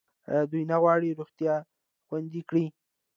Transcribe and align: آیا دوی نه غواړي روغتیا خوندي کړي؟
آیا 0.29 0.43
دوی 0.51 0.63
نه 0.71 0.77
غواړي 0.81 1.09
روغتیا 1.19 1.55
خوندي 2.07 2.41
کړي؟ 2.49 2.65